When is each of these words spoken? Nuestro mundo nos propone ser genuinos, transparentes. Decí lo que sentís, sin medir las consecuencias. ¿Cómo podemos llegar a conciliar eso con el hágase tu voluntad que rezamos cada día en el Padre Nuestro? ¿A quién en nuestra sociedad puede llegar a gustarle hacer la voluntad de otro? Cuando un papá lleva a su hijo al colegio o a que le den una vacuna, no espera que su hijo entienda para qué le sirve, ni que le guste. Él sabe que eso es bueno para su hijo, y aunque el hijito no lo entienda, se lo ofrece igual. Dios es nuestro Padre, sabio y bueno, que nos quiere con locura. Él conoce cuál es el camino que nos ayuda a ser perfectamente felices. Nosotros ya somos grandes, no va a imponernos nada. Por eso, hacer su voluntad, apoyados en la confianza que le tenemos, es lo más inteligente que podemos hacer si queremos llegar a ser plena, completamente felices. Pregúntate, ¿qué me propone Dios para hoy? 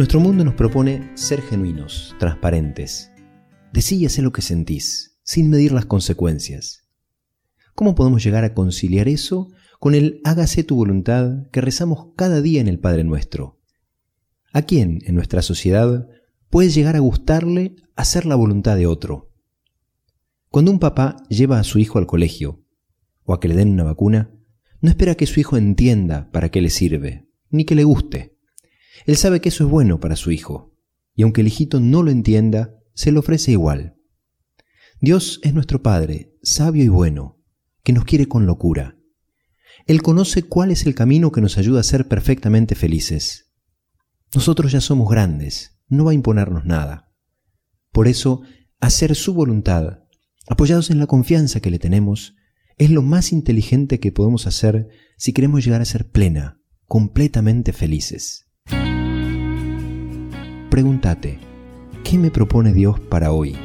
Nuestro 0.00 0.18
mundo 0.18 0.46
nos 0.46 0.54
propone 0.54 1.10
ser 1.14 1.42
genuinos, 1.42 2.16
transparentes. 2.18 3.10
Decí 3.70 4.06
lo 4.22 4.32
que 4.32 4.40
sentís, 4.40 5.18
sin 5.24 5.50
medir 5.50 5.72
las 5.72 5.84
consecuencias. 5.84 6.88
¿Cómo 7.74 7.94
podemos 7.94 8.24
llegar 8.24 8.44
a 8.44 8.54
conciliar 8.54 9.08
eso 9.08 9.50
con 9.78 9.94
el 9.94 10.22
hágase 10.24 10.64
tu 10.64 10.76
voluntad 10.76 11.50
que 11.52 11.60
rezamos 11.60 12.14
cada 12.16 12.40
día 12.40 12.62
en 12.62 12.68
el 12.68 12.78
Padre 12.78 13.04
Nuestro? 13.04 13.60
¿A 14.54 14.62
quién 14.62 15.00
en 15.04 15.16
nuestra 15.16 15.42
sociedad 15.42 16.08
puede 16.48 16.70
llegar 16.70 16.96
a 16.96 17.00
gustarle 17.00 17.76
hacer 17.94 18.24
la 18.24 18.36
voluntad 18.36 18.78
de 18.78 18.86
otro? 18.86 19.34
Cuando 20.48 20.70
un 20.70 20.78
papá 20.78 21.16
lleva 21.28 21.58
a 21.58 21.64
su 21.64 21.78
hijo 21.78 21.98
al 21.98 22.06
colegio 22.06 22.64
o 23.24 23.34
a 23.34 23.38
que 23.38 23.48
le 23.48 23.54
den 23.54 23.72
una 23.72 23.84
vacuna, 23.84 24.30
no 24.80 24.88
espera 24.88 25.14
que 25.14 25.26
su 25.26 25.40
hijo 25.40 25.58
entienda 25.58 26.30
para 26.32 26.48
qué 26.48 26.62
le 26.62 26.70
sirve, 26.70 27.28
ni 27.50 27.66
que 27.66 27.74
le 27.74 27.84
guste. 27.84 28.39
Él 29.06 29.16
sabe 29.16 29.40
que 29.40 29.48
eso 29.48 29.64
es 29.64 29.70
bueno 29.70 30.00
para 30.00 30.16
su 30.16 30.30
hijo, 30.30 30.74
y 31.14 31.22
aunque 31.22 31.40
el 31.40 31.46
hijito 31.46 31.80
no 31.80 32.02
lo 32.02 32.10
entienda, 32.10 32.74
se 32.94 33.12
lo 33.12 33.20
ofrece 33.20 33.52
igual. 33.52 33.96
Dios 35.00 35.40
es 35.42 35.54
nuestro 35.54 35.82
Padre, 35.82 36.36
sabio 36.42 36.84
y 36.84 36.88
bueno, 36.88 37.40
que 37.82 37.92
nos 37.92 38.04
quiere 38.04 38.26
con 38.26 38.46
locura. 38.46 38.96
Él 39.86 40.02
conoce 40.02 40.42
cuál 40.42 40.70
es 40.70 40.86
el 40.86 40.94
camino 40.94 41.32
que 41.32 41.40
nos 41.40 41.56
ayuda 41.56 41.80
a 41.80 41.84
ser 41.84 42.06
perfectamente 42.06 42.74
felices. 42.74 43.50
Nosotros 44.34 44.72
ya 44.72 44.80
somos 44.80 45.10
grandes, 45.10 45.80
no 45.88 46.04
va 46.04 46.10
a 46.10 46.14
imponernos 46.14 46.64
nada. 46.64 47.12
Por 47.90 48.06
eso, 48.06 48.42
hacer 48.78 49.16
su 49.16 49.34
voluntad, 49.34 50.04
apoyados 50.46 50.90
en 50.90 50.98
la 50.98 51.06
confianza 51.06 51.60
que 51.60 51.70
le 51.70 51.78
tenemos, 51.78 52.36
es 52.76 52.90
lo 52.90 53.02
más 53.02 53.32
inteligente 53.32 54.00
que 54.00 54.12
podemos 54.12 54.46
hacer 54.46 54.88
si 55.16 55.32
queremos 55.32 55.64
llegar 55.64 55.80
a 55.80 55.86
ser 55.86 56.10
plena, 56.10 56.60
completamente 56.86 57.72
felices. 57.72 58.49
Pregúntate, 60.70 61.38
¿qué 62.04 62.18
me 62.18 62.30
propone 62.30 62.72
Dios 62.72 62.98
para 63.00 63.32
hoy? 63.32 63.56